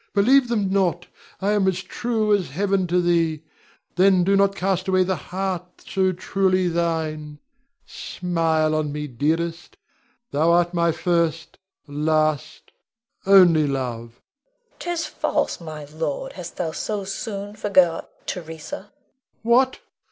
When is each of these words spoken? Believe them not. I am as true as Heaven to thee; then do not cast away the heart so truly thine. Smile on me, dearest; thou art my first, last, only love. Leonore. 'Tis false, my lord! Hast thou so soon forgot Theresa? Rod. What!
Believe 0.15 0.47
them 0.47 0.71
not. 0.71 1.05
I 1.43 1.51
am 1.51 1.67
as 1.67 1.83
true 1.83 2.33
as 2.33 2.49
Heaven 2.49 2.87
to 2.87 2.99
thee; 2.99 3.43
then 3.97 4.23
do 4.23 4.35
not 4.35 4.55
cast 4.55 4.87
away 4.87 5.03
the 5.03 5.15
heart 5.15 5.83
so 5.85 6.11
truly 6.11 6.67
thine. 6.67 7.37
Smile 7.85 8.73
on 8.73 8.91
me, 8.91 9.05
dearest; 9.05 9.77
thou 10.31 10.53
art 10.53 10.73
my 10.73 10.91
first, 10.91 11.59
last, 11.85 12.71
only 13.27 13.67
love. 13.67 14.19
Leonore. 14.43 14.79
'Tis 14.79 15.05
false, 15.05 15.61
my 15.61 15.85
lord! 15.85 16.33
Hast 16.33 16.57
thou 16.57 16.71
so 16.71 17.03
soon 17.03 17.55
forgot 17.55 18.09
Theresa? 18.25 18.91
Rod. 19.43 19.77
What! 19.77 19.79